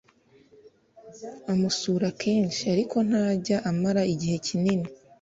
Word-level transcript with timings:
amusura 1.51 2.07
kenshi, 2.21 2.63
ariko 2.73 2.95
ntajya 3.07 3.57
amara 3.69 4.01
igihe 4.13 4.35
kinini 4.47 4.87